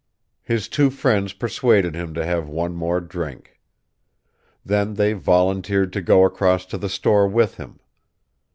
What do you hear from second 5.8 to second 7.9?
to go across to the store with him.